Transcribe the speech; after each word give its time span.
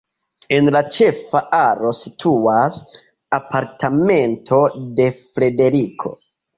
En 0.55 0.69
la 0.75 0.79
ĉefa 0.95 1.41
alo 1.57 1.91
situas 1.99 2.81
apartamento 3.41 4.67
de 5.03 5.11
Frederiko. 5.23 6.19